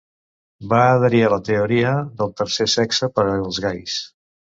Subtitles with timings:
[0.69, 1.91] Va adherir a la teoria
[2.21, 3.99] del tercer sexe per als gais.